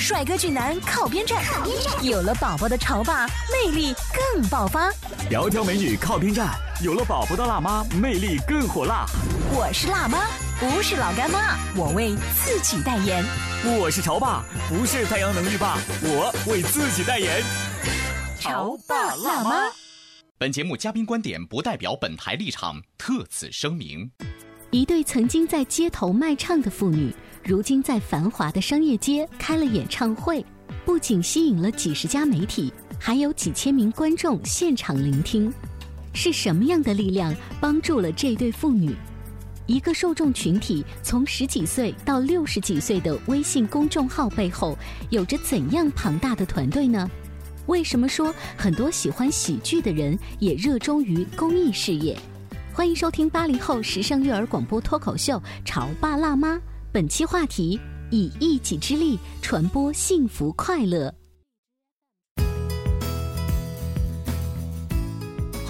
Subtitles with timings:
[0.00, 1.44] 帅哥俊男靠边站，
[2.02, 3.94] 有了宝宝的潮爸魅力
[4.32, 4.90] 更爆发。
[5.30, 9.04] 窈窕美女靠边站，有了宝宝的辣妈魅力更火辣。
[9.52, 10.26] 我是辣妈，
[10.58, 13.22] 不是老干妈，我为自己代言。
[13.78, 17.42] 我是潮爸，不是太阳能浴霸，我为自己代言。
[18.40, 19.70] 潮爸辣妈。
[20.38, 24.10] 本节目嘉宾观点不代表本台立场，特此声明。
[24.70, 30.44] 一对曾经在街头卖唱的妇女，如今在繁华的商业街开了演唱会，
[30.84, 35.52] 不仅吸引了几十家媒体，还有几千名观众现场聆听。
[36.12, 38.94] 是什么样的力量帮助了这对父女？
[39.66, 44.76] 一个受众群体从十几岁到六十几岁的微信公众号背后，
[45.08, 47.08] 有着怎样庞大的团队呢？
[47.66, 52.18] 为什么说很多喜欢喜剧的人也热衷于公益事业？
[52.74, 56.56] 欢迎收听八零后时尚育儿广播脱口秀《潮爸辣妈》，
[56.92, 57.78] 本期话题：
[58.10, 61.19] 以一己之力传播幸福快乐。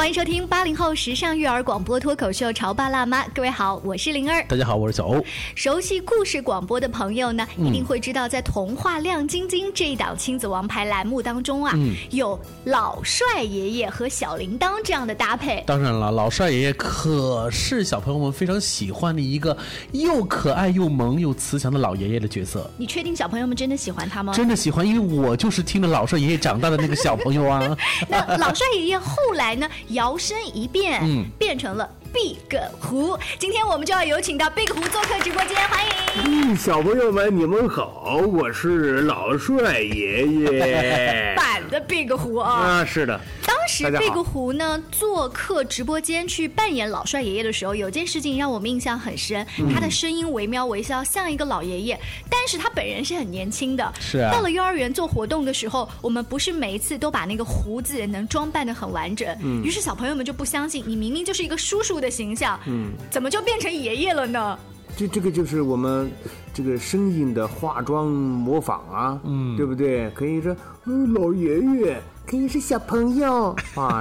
[0.01, 4.43] 欢迎收听八零后时尚育儿广播脱口秀《潮爸辣妈》，各位好，我是灵儿。
[4.49, 5.23] 大家好，我是小欧。
[5.55, 11.75] 熟悉故事广播的朋友呢，一定会知道，在《童话亮晶晶》这一档亲子王牌栏目当中啊，
[12.13, 15.63] 有老帅爷爷和小铃铛这样的搭配。
[15.67, 19.55] 当然了，老帅爷爷可是小朋友们非常喜欢的一个
[19.93, 22.71] 又可爱又萌又慈祥的老爷爷的角色。
[22.79, 24.33] 你确定小朋友们真的喜欢他吗？
[24.33, 27.77] 真的喜欢，因为我就是听着老帅爷爷长大的那个小朋友啊。
[28.09, 29.69] 那老帅爷爷后来呢？
[29.91, 32.37] 摇身一变，嗯，变成了 Big
[32.81, 33.19] 胡。
[33.39, 35.91] 今天我们就要有请到 Big 胡做客直播间，欢迎。
[36.25, 41.35] 嗯，小朋友们，你们好，我是老帅爷爷。
[41.37, 42.51] 版的 Big 胡啊。
[42.53, 43.19] 啊，是的。
[43.47, 53.93] 当时 Big 胡呢做客直播间去扮演老帅爷爷的时候，有件事情让我们印象很深，他的声音惟妙惟肖，像一个老爷爷，但是他本人是很年轻的。
[54.01, 54.33] 是啊。
[54.33, 64.59] 到了幼儿园做活动的时候，我们不是每一次都把那个胡子能装扮的很完整，嗯，于是小朋友们就不相信，你明明就是一个叔叔的形象，嗯，怎么就变成爷爷了呢？
[64.97, 66.11] 这这个就是我们
[66.53, 70.11] 这个声音的化妆模仿啊，嗯，对不对？
[70.11, 70.55] 可以说，
[70.87, 72.03] 嗯，老爷爷。
[72.31, 74.01] 可以是小朋友 啊，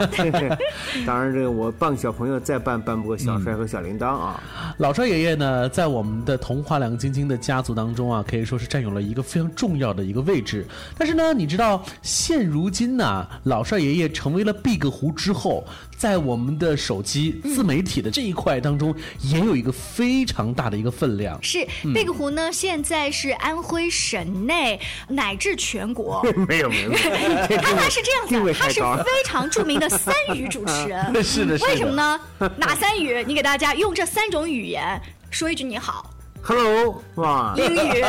[1.03, 4.39] 当然这个我扮小朋友再扮扮不过小帅和小铃铛啊。
[4.77, 10.63] 老帅爷爷呢，在我们的童话亮晶晶的家族当中啊，可以说是占有了一个非常重要的一个位置。
[10.95, 15.65] 但是呢，你知道现如今呢，老帅爷爷成为了 Big 胡之后，
[15.99, 21.37] 在我们的手机自媒体的这一块当中，也有一个非常大的一个分量。
[21.43, 28.53] 是 Big 胡呢，现在是安徽省内乃至全国没有 没有，他他是这样。
[28.53, 32.19] 他是非常著名的三语主持人， 是的，为什么呢？
[32.55, 33.21] 哪三语？
[33.27, 36.09] 你给大家用这三种语言说一句你好
[36.41, 37.53] ，Hello，是吧？
[37.57, 38.05] 英语，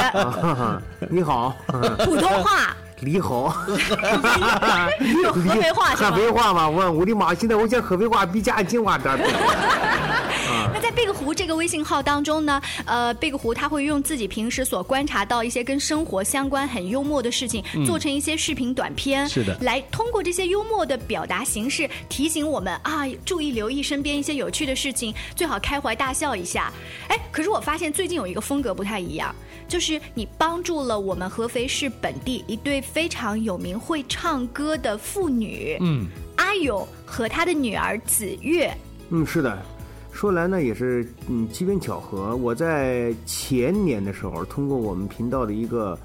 [1.10, 1.56] 你好，
[2.04, 2.76] 普通话。
[3.02, 3.54] 你好，
[5.22, 6.68] 有合肥话合肥话吗？
[6.68, 7.34] 我我的妈！
[7.34, 9.10] 现在我讲合肥话比讲京话多。
[10.82, 26.72] 那在 Big 胡这个微信号当中呢，呃，Big 胡他会用自己平时所观察到一些跟生活相关、很幽默的事情，做成一些视频短片，是的，来通过这些幽默的表达形式，提醒我们啊，注意留意身边一些有趣的事情，最好开怀大笑一下。
[27.08, 29.34] 哎，可是我发现最近有一个风格不太一样。
[29.68, 38.76] 就是你帮助了我们合肥市本地一对非常有名会唱歌的妇女，嗯，阿勇和他的女儿子月，
[39.10, 39.62] 嗯，是的，
[40.12, 45.98] 说来呢也是嗯机缘巧合，我在前年的时候通过我们频道的一个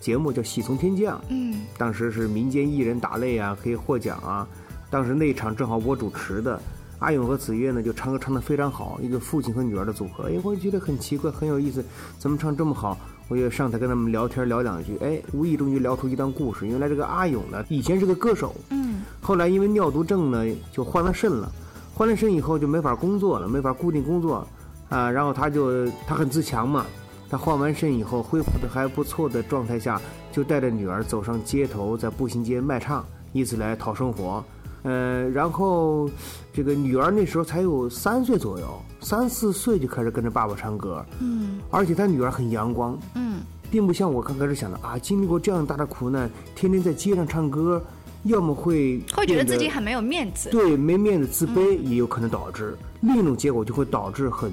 [0.00, 4.46] 节目叫《喜从天降》，嗯，当时是民间艺人打擂啊，可以获奖啊，
[4.90, 6.60] 当时那场正好我主持的。
[7.00, 10.24] 阿勇和子越呢，就唱歌唱得非常好，一个父亲和女儿的组合。
[10.24, 11.84] 哎，我觉得很奇怪，很有意思，
[12.18, 12.98] 怎么唱这么好？
[13.28, 16.66] 我就上台跟他们聊天聊两句，哎，无意中就聊出一段故事。
[16.66, 21.52] 原来这个阿勇呢，以前是个歌手，嗯，后来因为尿毒症呢，就换了肾了，
[21.98, 24.46] 换了肾以后就没法工作了，没法固定工作，
[24.88, 26.86] 啊，然后他就他很自强嘛，
[27.28, 30.00] 他换完肾以后恢复的还不错的状态下，
[30.30, 33.04] 就带着女儿走上街头，在步行街卖唱。
[33.32, 34.42] 以此来讨生活。
[34.84, 36.08] 呃，然后
[36.52, 43.40] 这个女儿那时候才有三岁左右，三四岁就开始跟着爸爸唱歌，嗯而且他女儿很阳光，嗯，
[43.72, 47.82] 并不像我刚开始想的啊，经历过这样大的苦难，天天在街上唱歌，
[48.24, 50.50] 要么会会觉得自己很没有面子。
[50.50, 52.76] 对没面子、自卑，也有可能导致。
[53.00, 54.50] 另一种结果就会导致很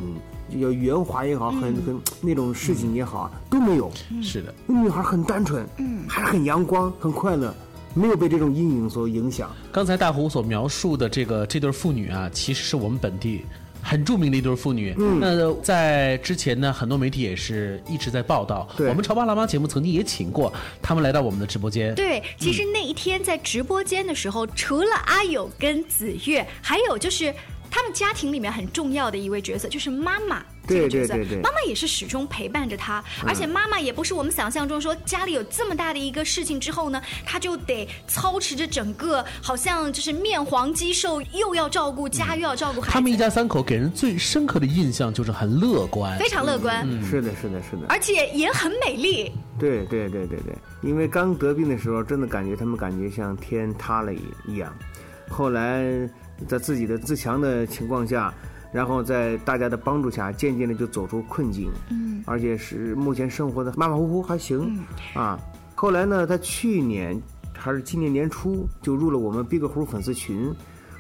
[0.52, 3.92] 要圆滑也好，很很那种事情也好都没有。
[4.22, 7.54] 是的，那女孩很单纯，嗯，还是很阳光、很快乐，
[7.96, 9.50] 没有被这种阴影所影响。
[9.72, 13.44] 刚才大胡所描述的这个这对父女啊，其实是我们本地
[13.88, 14.96] 很著名的一对妇女。
[14.98, 18.68] 嗯，那在之前呢，很多媒体也是一直在报道。
[18.76, 20.52] 对我们潮爸辣妈节目曾经也请过
[20.82, 21.94] 他们来到我们的直播间。
[21.94, 27.32] 对，其实那一天在直播间的时候，除了阿友跟子越，还有就是
[27.76, 30.42] 他们家庭里面很重要的一位角色，就是妈妈。
[30.66, 46.18] 这个对角色，对对对妈妈也是始终陪伴着他，而且妈妈也不是我们想象中说家里有这么大的一个事情之后呢，他就得操持着整个，好像就是面黄肌瘦，又要照顾家，又要照顾孩子，他们一家三口给人最深刻的印象就是很乐观。
[46.18, 47.86] 非常乐观，是的，是的，是的。
[47.90, 49.30] 而且也很美丽。
[49.60, 54.74] 对对对对对，因为刚得病的时候，真的感觉他们感觉像天塌了一一样。
[55.30, 56.10] 后来
[56.48, 58.34] 在自己的自强的情况下，
[58.72, 61.72] 然后在大家的帮助下，渐渐的就走出困境。
[61.90, 64.80] 嗯，而且是目前生活的马马虎虎还行、
[65.14, 65.40] 啊。
[65.76, 67.22] 后来呢，他去年
[67.54, 70.54] 还是今年年初就入了我们 Big 湖粉丝群。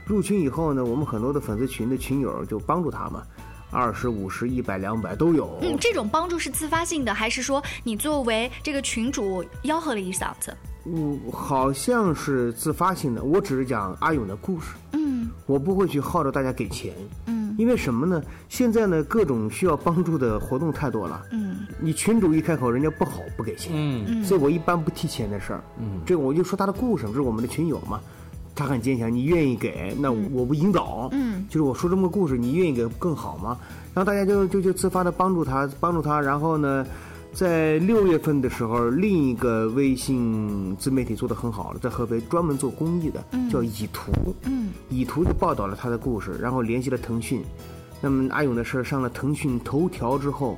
[0.05, 3.23] 入群以后呢，我们很多的粉丝群的群友就帮助他嘛，
[3.71, 5.57] 二十五十、一百、两百都有。
[5.61, 10.55] 嗯，这种帮助是自发性的，还是说你作为这个群主吆喝了一嗓子？
[10.85, 13.23] 嗯，好像是自发性的。
[13.23, 15.29] 我只是讲阿勇的故事，嗯。
[15.47, 16.93] 我不会去号召大家给钱，
[17.25, 17.55] 嗯。
[17.57, 18.21] 因为什么呢？
[18.49, 21.23] 现在呢，各种需要帮助的活动太多了。
[21.31, 21.57] 嗯。
[21.79, 23.71] 你群主一开口，人家不好不给钱，
[24.07, 24.23] 嗯。
[24.23, 25.63] 所以我一般不提钱的事儿。
[25.79, 27.99] 嗯，这个我就说他的故事，这是我们的群友嘛，
[28.53, 33.57] 他很坚强，你愿意给，那我不引导，嗯，就是我说这么个故事，你愿意给更好吗？
[33.93, 36.85] 然后大家就就就自发的帮助他，帮助他，然后呢，
[37.35, 43.21] 在六月份的时候，另一个微信自媒体做的很好了，在合肥专门做公益的，
[43.51, 47.43] 叫以图，嗯以图就报道了他的故事，然后联系了腾讯。
[47.99, 50.57] 那么阿勇的事儿上了腾讯头条之后，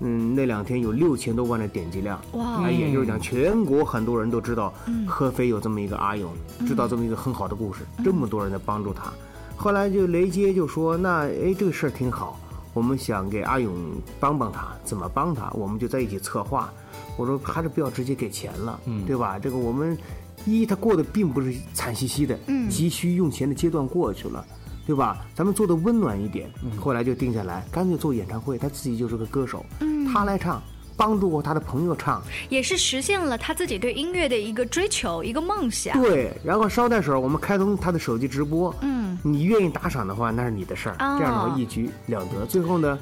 [0.00, 2.18] 嗯，那两天有六千多万的点击量。
[2.32, 4.72] 哇那也就是讲，全国很多人都知道
[5.06, 6.32] 合肥有这么一个阿勇，
[6.66, 9.12] 知道这么一个很好的故事，这么多人在帮助他。
[9.54, 12.40] 后来就雷杰就说：“那哎，这个事儿挺好，
[12.76, 13.74] 我们想给阿勇
[14.20, 15.50] 帮帮他，怎么帮他？
[15.54, 16.70] 我们就在一起策划。”
[17.16, 19.38] 我说：“还是不要直接给钱了，对吧？
[19.38, 19.96] 这个我们
[20.44, 22.38] 一他过得并不是惨兮兮的，
[22.68, 24.44] 急需用钱的阶段过去了。”
[24.86, 25.26] 对吧？
[25.34, 28.56] 咱们做的温暖一点，后来就定下来，干脆做演唱会。
[28.56, 29.66] 他自己就是个歌手，
[30.12, 30.62] 他来唱，
[30.96, 36.00] 帮助过他的朋友唱，也是实现了他自己对音乐的一个追求，一个梦想。
[36.00, 38.95] 对，然后捎带手，我们开通他的手机直播，嗯，
[39.26, 40.94] 你愿意打赏的话，那是你的事儿。
[41.00, 42.46] 哦这样的话一举两得。
[42.46, 42.98] 最后呢，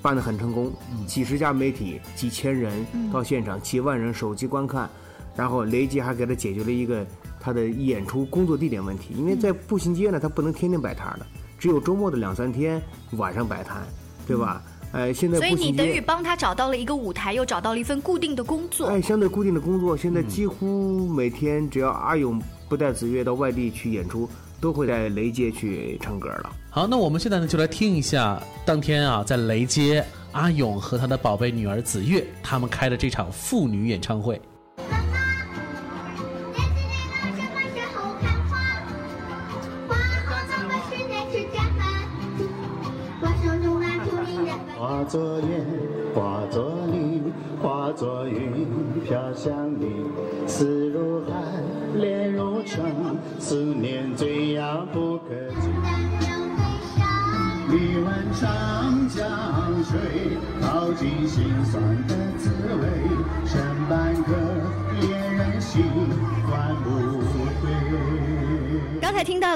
[0.00, 0.72] 办得很成功，
[1.06, 4.88] 几十家媒体、几千人到现场，几万人手机观看，
[5.34, 7.04] 然后雷吉还给他解决了一个
[7.40, 11.26] 他的演出工作地点问题，因为在步行街呢，他不能天天摆摊儿的，
[11.58, 12.80] 只有周末的两三天
[13.12, 13.82] 晚上摆摊，
[14.26, 14.62] 对吧？
[14.92, 18.86] 呃，现在所以你等于帮他找到了一个舞台，又找到了一份固定的工作。
[18.86, 24.28] 哎，相对固定的工作，现在几乎每天只要阿勇不带子越到外地去演出，
[24.60, 26.50] 都会在雷街去唱歌了。
[26.70, 34.40] 好，那我们现在呢就来听一下当天啊在雷街阿勇和他的宝贝女儿子月他们开的这场妇女演唱会。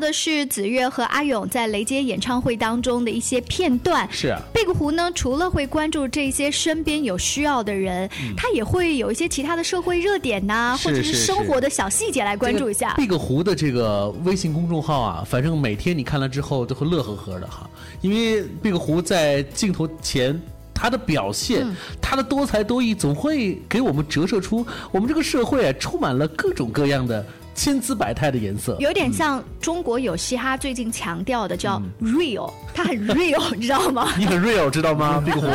[0.01, 4.09] 到的是子越和阿勇在雷杰演唱会当中的一些片段。
[4.11, 12.95] 是啊，贝克湖呢，除了会关注这些身边有需要的人，他也会有一些其他的社会热点呐、是或者是是生活的小细节来关注一下。
[12.97, 17.69] 这个 Big 湖的这个微信公众号啊，反正每天你看了之后都会乐呵呵的哈，
[18.01, 20.41] 因为 Big 湖在镜头前。
[20.73, 27.23] 他的表现，嗯他的多才多艺，总会给我们折射出我们这个社会啊，充满了各种各样的
[27.55, 28.77] 千姿百态的颜色。
[28.81, 34.09] 有点像中国有嘻哈最近强调的叫 real，它很 real，你知道吗？
[34.19, 35.21] 你很 real，知道吗？
[35.25, 35.47] Big 湖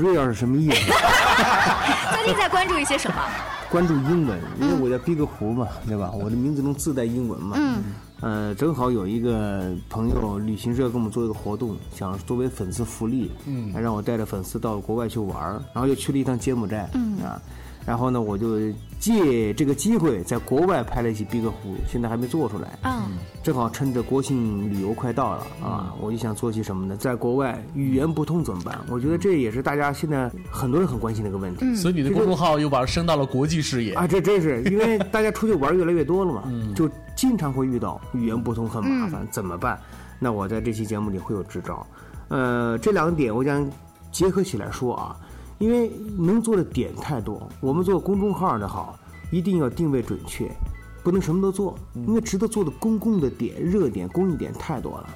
[0.00, 0.92] ，real 是什么意思？
[2.14, 3.16] 最近在关注一些什么？
[3.70, 6.10] 关注英文，因为我叫 Big 胡嘛，对吧？
[6.12, 7.56] 我的名字中自带英文嘛。
[7.58, 7.82] 嗯。
[8.22, 17.38] 呃，正好有一个朋友旅行社给我们做一个活动，想作为粉丝福利，嗯，让我带着粉丝到国外去玩儿，然后又去了一趟柬埔寨，嗯啊，
[17.86, 18.58] 然后呢，我就
[18.98, 23.12] 借这个机会在国外拍了一期 Big 湖，现在还没做出来，嗯，
[23.44, 26.96] 正好趁着国庆旅游快到了啊，我就想做些什么呢？
[26.96, 28.80] 在国外语言不通怎么办？
[28.90, 31.76] 我觉得这也是大家现在很多人很关心的一个问题。
[31.76, 33.94] 所以你的公众号又把它升到了国际视野。
[33.94, 36.42] 啊，这真是因为大家出去玩越来越多了嘛，
[36.74, 39.78] 就经常会遇到语言不通很麻烦，怎么办？
[40.18, 41.86] 那我在这期节目里会有支招。
[42.28, 43.64] 呃，这两点我想
[44.10, 45.16] 结合起来说啊，
[45.58, 47.48] 因为能做的点太多。
[47.60, 48.98] 我们做公众号的好，
[49.30, 50.50] 一定要定位准确，
[51.02, 55.08] 不能什么都做，因为值得做的公共的点、热点、公益点太多了。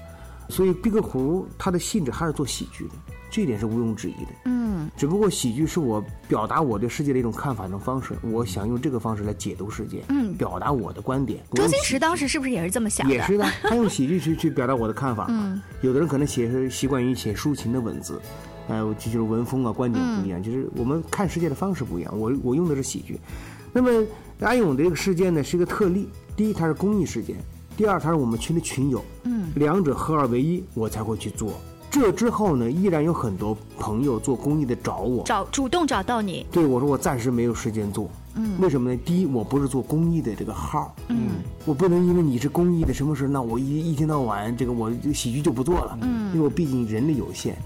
[0.49, 2.95] 所以毕克湖它的性质还是做喜剧的，
[3.31, 4.31] 这一点是毋庸置疑的。
[4.47, 11.41] 嗯，只不过喜剧是我表达我对世界的一种看法的方式，我想用这个方式来解读世界，嗯表达我的观点。
[11.53, 13.15] 周星驰当时是不是也是这么想的？
[13.15, 15.35] 也是的，他用喜剧去去表达我的看法嘛。
[15.39, 18.21] 嗯有的人可能写是习惯于写抒情的文字，
[18.71, 22.19] 呃，这就是文风啊、观点不一样，就是我们看世界的方式不一样。
[22.19, 23.19] 我我用的是喜剧，
[23.73, 23.91] 那么
[24.39, 27.37] 安勇的这个事件呢是一个特例，第一它是公益事件，
[27.77, 31.55] 第二它是我们群的群友，嗯，两者合二为一，我才会去做。
[31.91, 39.01] 这之后呢，依然有很多朋友做公益的找我，找主动找到你，对我说我暂时没有时间做，嗯为什么呢？
[39.05, 47.57] 第一，我不是做公益的这个号，嗯，我不能因为你是公益的什么事，那我一一天到晚这个我喜剧就不做了，嗯因为我毕竟人力有限。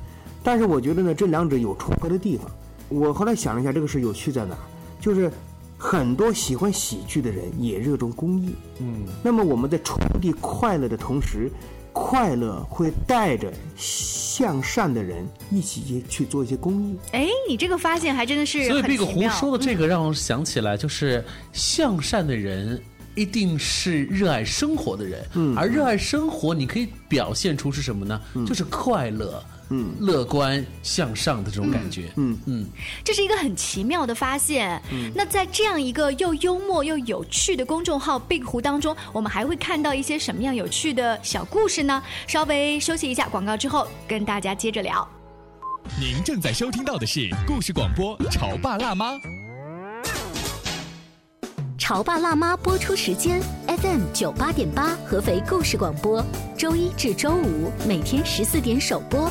[0.45, 2.49] 但是我觉得呢，这两者有重合的地方。
[2.89, 4.61] 我后来想了一下，这个事有趣在哪儿？
[5.01, 5.33] 就是
[5.79, 11.51] 很多喜欢喜剧的人也热衷公益，嗯，那么我们在传递快乐的同时，
[11.93, 16.97] 快乐会带着向善的人一起去去做一些公益。
[17.13, 22.81] 哎，你这个发现还真的是所以很 Big 奇妙胡说的这个让我想起来，就是向善的人。
[23.17, 28.21] 一定是热爱生活的人，嗯而热爱生活，你可以表现出是什么呢？
[28.45, 29.41] 就是快乐、
[29.75, 32.11] 嗯乐观、向上的这种感觉。
[32.17, 32.67] 嗯嗯，
[33.03, 34.81] 这是一个很奇妙的发现。
[34.93, 42.03] 嗯那在这样一个又幽默又有趣的公众号 “Big 湖”当中，我们还会看到一些什么样有趣的小故事呢？
[42.27, 45.07] 稍微休息一下广告之后，跟大家接着聊。
[46.01, 49.13] 您正在收听到的是故事广播《潮爸辣妈》。
[51.87, 56.25] 《潮爸辣妈》播出时间：FM 九八点八，合肥故事广播，
[56.57, 59.31] 周一至周五每天十四点首播，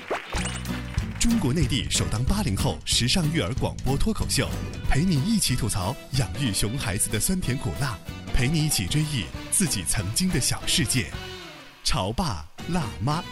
[1.21, 4.49] 中国内地首档八零后时尚育儿广播脱口秀，
[4.89, 7.95] 陪你一起吐槽养育熊孩子的酸甜苦辣，
[8.33, 11.11] 陪你一起追忆自己曾经的小世界。
[11.83, 13.23] 潮爸辣妈。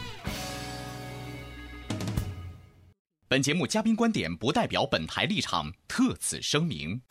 [3.27, 7.01] 本节目嘉宾观点不代表本台立场，特此声明。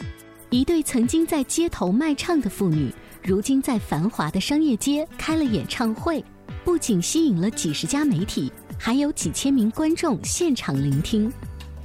[0.51, 2.95] 一对曾经在街头卖唱的妇女，
[3.25, 6.25] 如今在繁华的商业街开了演唱会，
[6.65, 11.31] 不仅吸引了几十家媒体，还有几千名观众现场聆听。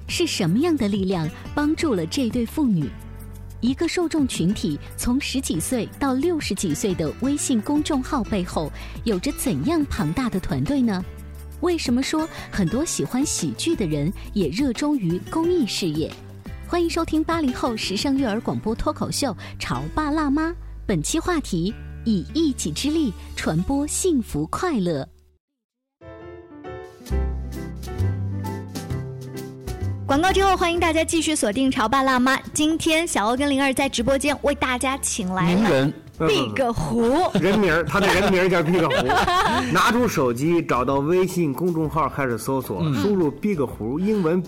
[0.07, 2.87] 是什么样的力量帮助了这对妇女？
[3.61, 8.71] 一个受众群体从十几岁到六十几岁的微信公众号背后，
[9.05, 11.03] 有着怎样庞大的团队呢？
[11.61, 16.11] 为什么说很多喜欢喜剧的人也热衷于公益事业？
[16.67, 20.49] 欢迎收听八零后时尚育儿广播脱口秀《潮爸辣妈》，
[20.85, 21.73] 本期话题：
[22.03, 25.12] 以一己之力传播幸福快乐。
[30.13, 32.37] 广告之后，欢迎大家继续锁定《潮爸辣妈》。
[32.53, 37.31] 今天小欧跟灵儿在直播间为大家请来了名人 Big 胡。
[37.41, 39.07] 人名儿， 他的人名儿叫 Big 胡。
[39.73, 44.39] 拿出手机，找到微信公众号，开始搜索，嗯输入 Big 胡，英文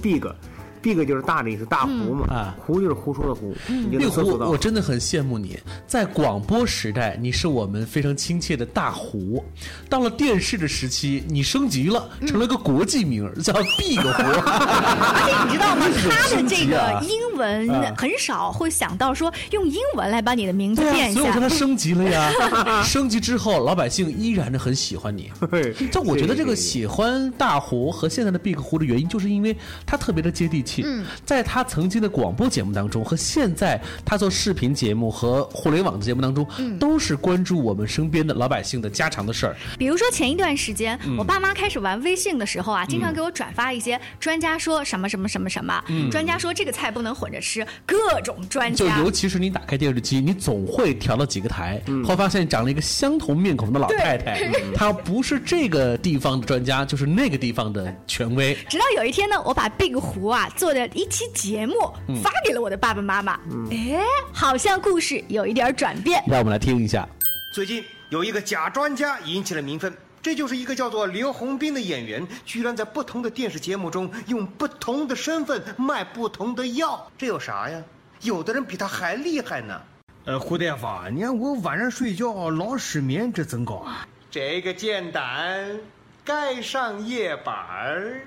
[0.85, 4.57] Big，Big 就是大的意思，大胡嘛，啊胡就是胡说的胡，你就壁虎能搜索，到我。
[4.57, 9.43] 真的很羡慕你，在广播时代，你是我们非常亲切的大胡；
[9.89, 14.07] 到了电视的时期，你升级了，成了个国际名儿，叫 Big 胡。
[14.45, 15.85] 而且你知道吗？
[16.11, 21.41] 他的这个啊英文啊很少会想到说用英文来把你的名字变一下所以我说。
[21.41, 22.31] 他升级了呀。
[22.83, 25.31] 升级之后，老百姓依然的很喜欢你。
[25.49, 30.74] 对但我觉得这个喜欢大胡和现在的 Big 胡的原因，就是因为他特别的接地气。
[30.75, 30.83] 气。
[30.85, 39.55] 嗯，在他曾经的广播节目当中和现在他做视频节目和互联网的节目当中，嗯都是关注我们身边的老百姓的家常的事儿。
[39.77, 48.97] 比如说前一段时间，嗯我爸妈开始玩微信的时候啊，经常给我转发一些专家说什么什么什么什么，嗯专家说这个菜不能混着吃，各种专家。
[48.97, 58.53] 就尤其是你打开电视机，你总会调到几个台，后发现长了一个相同面孔的老太太，她不是这个地方的专家，就是那个地方的权威。
[58.69, 61.75] 直到有一天呢，我把 Big 胡啊做的一期节目
[62.07, 63.39] 嗯发给了我的爸爸妈妈，
[63.71, 63.99] 哎，
[64.33, 66.23] 好像故事有一点转变。
[66.27, 67.07] 让我们来听一下。
[67.53, 77.81] 最近有一个假专家引起了民愤，这就是一个叫做刘洪斌的演员，居然在不同的电视节目中用不同的身份卖不同的药，这有啥呀？
[78.21, 79.81] 有的人比他还厉害呢。
[80.25, 84.07] 呃，胡大夫，你看我晚上睡觉老失眠，这怎搞啊？
[84.31, 85.79] 这个简单，
[86.23, 88.21] 盖上夜板儿。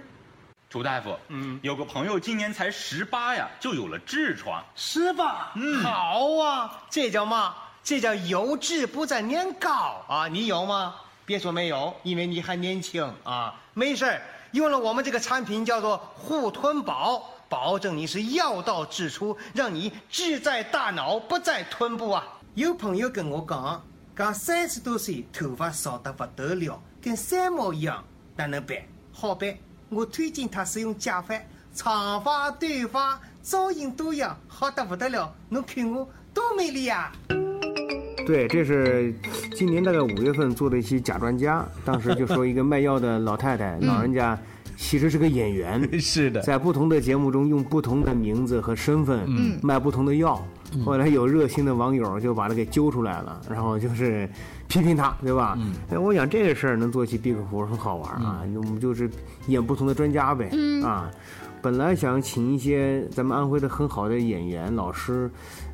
[0.71, 4.63] 楚大夫，嗯，有个朋友今年才十八呀，就有了痔疮。
[4.75, 5.53] 是吧？
[5.57, 7.55] 嗯，好啊，这叫嘛？
[7.83, 9.71] 这叫有志不在年高
[10.07, 10.29] 啊！
[10.29, 10.95] 你有吗？
[11.25, 13.55] 别说没有，因为你还年轻啊。
[13.73, 14.21] 没事儿，
[14.53, 22.23] 用了我们这个产品叫做护臀宝，保证你是药到痔除，让你志在大脑，不在臀部啊。
[22.55, 23.83] 有朋友跟我讲，
[24.15, 28.05] 讲三十多岁头发少得不得了，跟三毛一样，
[28.37, 28.77] 哪能办？
[29.13, 29.57] 好办，
[29.89, 31.35] 我推荐他使用假发，
[31.75, 35.33] 长发、短发，造型多样，好得不得了。
[35.49, 37.11] 侬看我多美丽呀、
[38.27, 39.15] 对，这是
[39.55, 44.39] 今年大概五月份做的一期假专家，当时就说一个卖药的老太太，老人家
[44.77, 50.45] 其实是个演员， 是的，在不同的节目中用不同的名字和身份嗯卖不同的药。
[50.85, 54.29] 后来有热心的网友就把他给揪出来了，然后就是
[54.69, 55.59] 批评他，对吧？
[55.91, 59.11] 哎，我想这个事儿能做起 Big 胡很好玩啊，我们就是
[59.47, 61.11] 演不同的专家呗，嗯啊。
[61.61, 65.29] 本来想请一些咱们安徽的很好的演员老师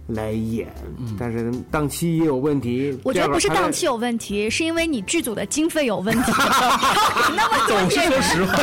[0.08, 0.68] 来演，
[1.18, 2.98] 但是档期也有问题。
[3.02, 6.32] 我觉得不是档期有问题，是因为你剧组的经费有问题。
[7.34, 8.54] 那么多总是说实话，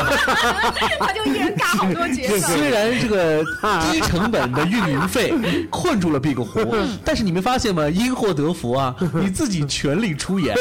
[1.00, 2.48] 他就一人干好多角色。
[2.54, 3.44] 虽然这个
[3.92, 5.34] 低成本的运营费
[5.70, 7.90] 困住了 Big 胡，但是你没发现吗？
[7.90, 10.56] 因祸得福啊，你自己全力出演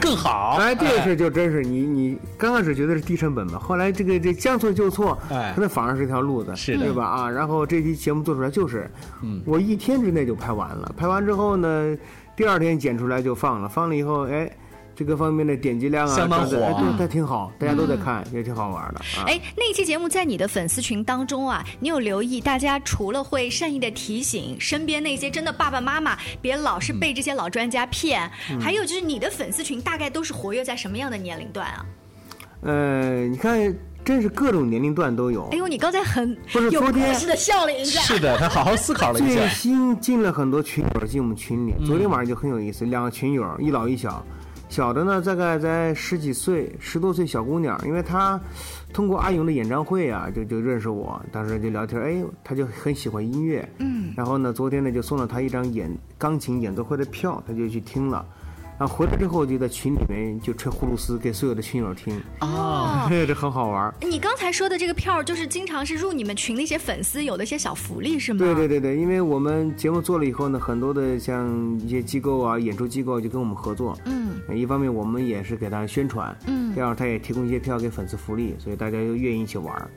[0.00, 0.58] 更好。
[0.60, 7.04] 哎，这个事就真是你你刚开始觉得是低成本嘛，后来这个这将错就错，哎那反而是条路子，是的对吧？
[7.04, 8.88] 啊，然后这期节目做出来就是，
[9.22, 11.96] 嗯我一天之内就拍完了，拍完之后呢，
[12.36, 14.50] 第二天剪出来就放了，放了以后，哎。
[14.92, 19.24] 这个方面的点击量啊，相当的哎火啊对，它挺好，大家都在看，也挺好玩的啊。
[19.26, 31.86] 哎，那期节目在你的粉丝群当中啊，你有留意大家除了会善意的提醒身边那些真的爸爸妈妈别老是被这些老专家骗，嗯还有就是你的粉丝群大概都是活跃在什么样的年龄段啊？
[32.60, 33.74] 呃，你看，
[34.04, 35.56] 真是各种年龄段都有哎。
[35.56, 38.00] 呦，你刚才很不是有昨天故事的笑了一下。
[38.00, 39.48] 是的，他好好思考了一下最下。
[39.48, 44.24] 新进了很多群友进我们群里，昨天晚上就很有意思，两个群友，一老一小，
[44.68, 48.40] 小的呢大概在十几岁，十多岁小姑娘，因为她
[48.92, 58.24] 通过阿勇的演唱会啊，就就认识我，当时就聊天，哎，她就很喜欢音乐，嗯，然后呢，昨天呢就送了她一张演钢琴演奏会的票，她就去听了。
[58.80, 63.94] 然后回来之后就在群里面就吹葫芦丝给所有的群友听，哦， 这很好玩。
[64.00, 68.38] 你刚才说的这个票，就是经常是入你们群的一些粉丝有的一些小福利是吗？
[68.38, 73.94] 对对对对，因为我们节目做了以后呢，很多的像一些机构啊、演出机构就跟我们合作。
[74.06, 79.90] 嗯，一方面我们也是给他宣传，嗯第二他也提供一些票给粉丝福利，所以大家就愿意一起玩儿。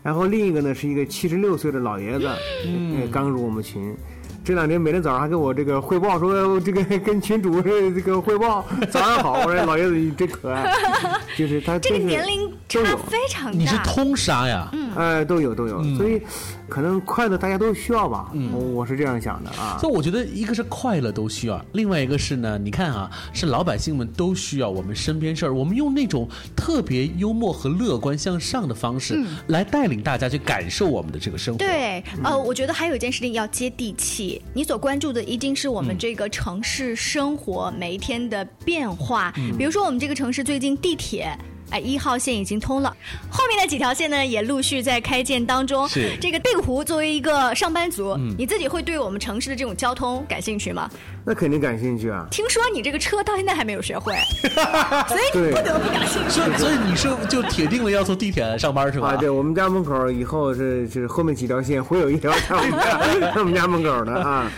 [0.00, 2.28] 然后另一个呢是一个七十六岁的老爷子，
[2.64, 3.96] 嗯呃刚入我们群。
[4.44, 9.40] 这两天每天早上还跟我这个汇报说，呃这个 跟群主这这个汇报， 早上好。
[9.44, 10.72] 我说老爷子你真可爱，
[11.36, 13.58] 就是他这个年龄差都有非常大。
[13.58, 14.70] 你是通杀呀？
[14.96, 16.22] 哎，都有都有，嗯所以
[16.68, 19.78] 可能快乐大家都需要吧，嗯我是这样想的啊。
[19.80, 31.58] 所以我觉得一个是快乐都需要，另外一个是呢，你看啊，是老百姓们都需要我们身边事儿，我们用那种特别幽默和乐观向上的方式，来带领大家去感受我们的这个生活。
[31.58, 34.40] 对，呃，我觉得还有一件事情要接地气。
[34.52, 39.32] 你所关注的一定是我们这个城市生活每一天的变化。
[39.56, 41.36] 比如说，我们这个城市最近地铁。
[41.70, 42.94] 哎，一号线已经通了，
[43.30, 45.88] 后面的几条线呢也陆续在开建当中。
[45.88, 50.90] 是这个定湖作为一个上班族，嗯你自己会对我们城市的这种交通感兴趣吗？
[51.24, 52.26] 那肯定感兴趣啊。
[52.30, 54.14] 听说你这个车到现在还没有学会，
[55.08, 56.30] 所以你不得不感兴趣。
[56.30, 59.08] 所以所以你是就铁定了要坐地铁上班是吧？
[59.08, 64.50] 啊，对我们家门口以后是是后面几条线会有一条在我们家在我们家门口的啊。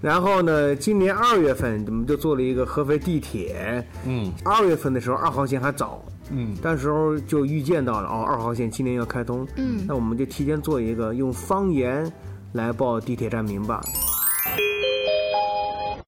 [0.00, 3.84] 然后呢，今年二月份我们就做了一个合肥地铁。
[4.04, 12.10] 嗯，二月份的时候二号线还早，嗯，到时候就预见到了哦，二号线今年要开通，嗯那我们就提前做一个用方言
[12.54, 13.80] 来报地铁站名吧。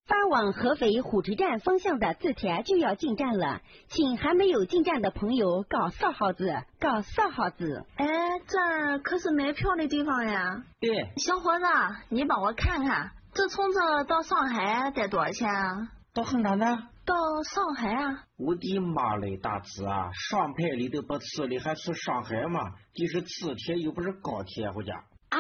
[0.07, 7.85] 发往合肥火车站方向的字帖就要进站了，请还没有进站的朋友搞扫号字，搞扫号字。
[7.97, 8.07] 哎，
[8.47, 10.63] 这儿可是买票的地方呀。
[10.81, 11.65] 对，小伙子，
[12.09, 15.89] 你帮我看看，这从这到上海得多少钱啊？
[16.15, 16.89] 到衡山呢？
[17.05, 18.25] 到上海啊？
[18.37, 22.73] 我的妈嘞，大侄啊，上牌里都不去，你还去上海嘛？
[22.95, 24.95] 这是磁铁又不是高铁，回家。
[25.29, 25.39] 啊，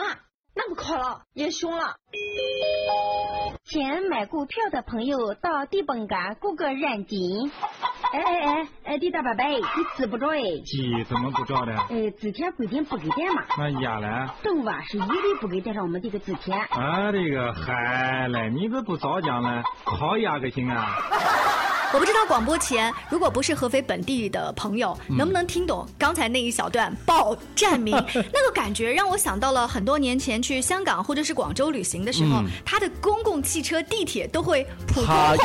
[0.55, 1.97] 那不考了，也凶了。
[3.65, 7.51] 请买过票的朋友到地本嘎过个认金。
[8.13, 9.63] 哎哎哎哎，滴大伯伯，你
[9.97, 10.41] 知不着哎？
[10.65, 11.75] 鸡怎么不着的？
[11.91, 13.43] 哎，之前规定不给带嘛。
[13.59, 14.29] 那鸭嘞？
[14.43, 16.59] 动物啊是一律不给带上我们这个之前。
[16.59, 20.99] 啊，这个嗨嘞，你这不早讲了，烤鸭个行啊？
[21.93, 25.17] 我不知道广播前，如果不是合肥本地的朋友，嗯。
[25.17, 27.95] 能不能听懂刚才那一小段报站名？
[28.15, 32.47] 那个感觉让我想到了很多年前去香港或者是广州旅行的时候，嗯。
[32.65, 35.37] 它的公共汽车、地铁都会普通话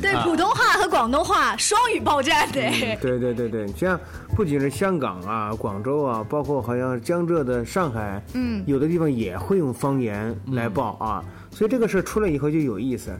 [0.00, 2.60] 对啊普通话和广东话双语报站的。
[3.00, 3.98] 对对对对，像
[4.36, 8.62] 不仅是香港啊、广州啊，包括好像江浙的上海，嗯。
[8.66, 13.10] 有的地方也会用方言来报啊，所以这个事儿出来以后就有意思。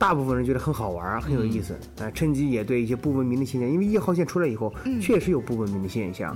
[0.00, 4.98] 大部分人觉得很好玩儿，很有意思，啊、趁机也对一些不文明的现象，因为一号线出来以后，嗯。
[4.98, 6.34] 确实有不文明的现象，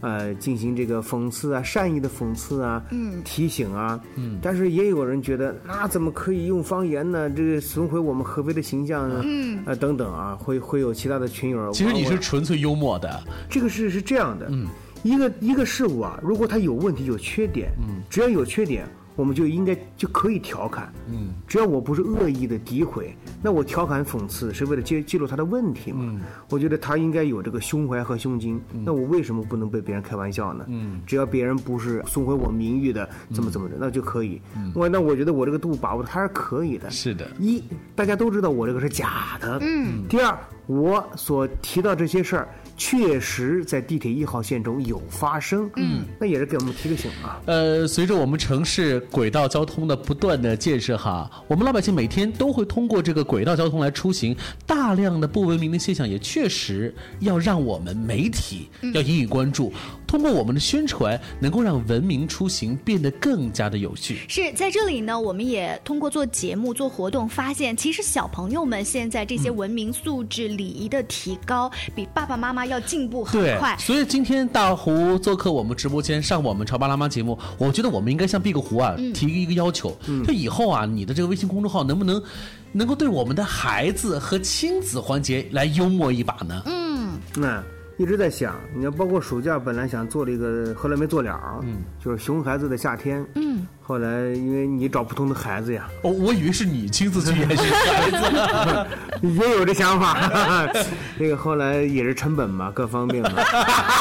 [0.00, 3.22] 呃，进行这个讽刺啊、善意的讽刺啊、嗯。
[3.24, 4.00] 提醒啊，
[4.42, 7.30] 但是也有人觉得，那怎么可以用方言呢？
[7.30, 9.22] 这个损毁我们合肥的形象呢？
[9.24, 9.62] 嗯。
[9.64, 11.70] 呃，等等啊，会会有其他的群友。
[11.70, 14.66] 其实你是纯粹幽默的，这个事是这样的，嗯，
[15.04, 18.84] 一个一个事物啊，如果它有问题、有缺点，嗯，只要有缺点，
[19.16, 26.20] 我们就应该就可以调侃，嗯，只要我不是恶意的诋毁，那我调侃讽刺是为了揭揭露他的问题嘛，嗯。
[26.50, 30.64] 我觉得他应该有这个胸怀和胸襟，那我为什么不能被别人开玩笑呢？
[30.68, 34.40] 嗯，只要别人不是损毁我名誉的，怎么怎么着，那就可以。
[34.74, 36.90] 我那我觉得我这个度把握的还是可以的。
[36.90, 37.62] 是的，一
[37.94, 40.06] 大家都知道我这个是假的，嗯。
[40.08, 47.40] 第二，我所提到这些事儿，确实在地铁一号线中有发生，嗯，那也是给我们提个醒啊。
[47.46, 54.34] 呃，随着我们城市轨道交通的不断的建设哈，我们老百姓每天都会通过这个轨道交通来出行，
[54.66, 59.72] 大量的不文明的现象也确实要让我们媒体要引以关注，
[60.14, 64.20] 通过我们的宣传，能够让文明出行变得更加的有序。
[64.28, 73.76] 是在这里呢，我们也通过做节目、做活动，发现其实小朋友们现在这些文明素质、礼仪的提高，比爸爸妈妈要进步很对快，。
[73.76, 82.22] 所以今天大胡做客我们直播间，上我们潮爸辣妈节目，我觉得我们应该向毕个湖啊、嗯提一个要求，就以后啊，你的这个微信公众号能不能
[82.70, 86.62] 能够对我们的孩子和亲子环节来幽默一把呢？
[86.66, 87.60] 嗯，那
[87.96, 98.86] 一直在想，你要，包括暑假本来想做了一个，后来没做了，嗯，就是熊孩子的夏天，嗯，后来因为你找不同的孩子呀，哦，我以为是你亲自去演熊孩子，
[99.28, 100.28] 也有这想法，
[101.18, 103.30] 这个后来也是成本嘛，各方面嘛，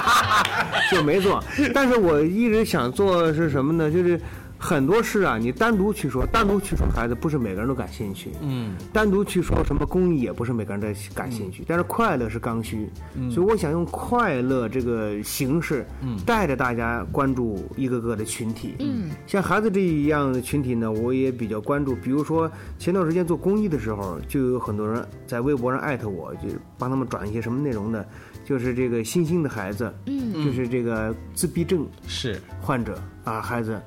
[0.91, 1.43] 就没做。
[1.73, 3.91] 但是我一直想做是什么呢？
[3.91, 4.19] 就是
[4.63, 8.31] 很多事啊，你单独去说，单独去说孩子，不是每个人都感兴趣。
[8.41, 11.65] 嗯，单独去说什么公益，也不是每个人都感兴趣。
[11.67, 18.75] 但是快乐是刚需，嗯所以我想用快乐这个形式，嗯带着大家关注一个个的群体。
[18.79, 21.93] 嗯，像孩子这一样的群体呢，我也比较关注。
[21.97, 22.49] 比如说
[22.79, 26.47] 前段时间做公益的时候，就有很多人在微博上艾特我，就
[26.77, 28.05] 帮他们转一些什么内容呢？
[28.45, 33.81] 就是这个新兴的孩子，嗯就是这个自闭症是患者啊，孩子，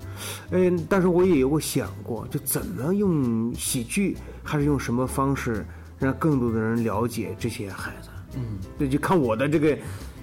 [0.51, 5.65] 嗯，但是我也有过想过，就怎么用喜剧，还是用什么方式，
[5.99, 8.09] 让更多的人了解这些孩子。
[8.37, 9.77] 嗯，这就看我的这个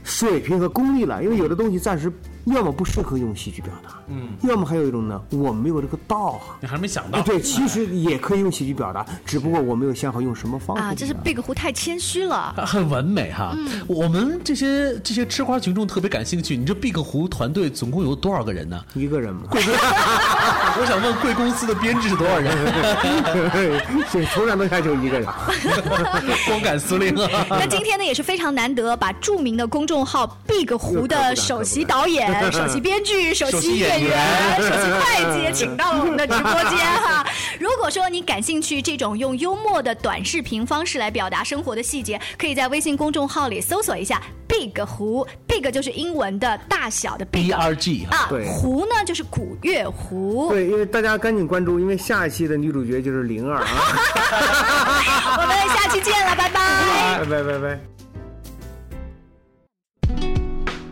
[0.04, 2.12] 水平和功力了，因为有的东西暂时
[2.46, 6.56] 要么不适合用喜剧表达，嗯，要么还有一种呢，我没有这个道行。
[6.62, 10.84] 你还没想到哎，对，其实也可以用喜剧表达，只不过我没有想好用什么方式。
[10.84, 12.54] 啊，这是 Big 胡太谦虚了。
[12.66, 13.54] 很完美哈。
[13.58, 18.84] 嗯我们这些这些吃瓜群众特别感兴趣，你这 Big 胡团队总共有多少个人呢？
[18.94, 19.44] 一个人嘛。
[19.54, 22.54] 我想问贵公司的编制是多少人？
[24.12, 25.28] 对从上到下就一个人，
[26.48, 27.46] 光杆司令啊。
[27.50, 37.26] 那今天呢也是非常难得，把著名的公众号 Big 胡的首席导演、首席编剧、 首席演员、首席会计请到了我们的直播间哈。
[37.60, 50.50] 如果说你感兴趣这种用幽默的短视频方式来表达生活的细节，可以在微信公众号里搜索一下 Big 胡，Big 就是英文的大小的 Big B R G 啊对，胡呢就是古月湖。
[50.52, 53.68] 对，因为大家赶紧关注，因为下一期的女主角就是灵儿啊。
[55.42, 57.20] 我们下期见了，拜拜。
[57.20, 57.93] 拜拜拜拜。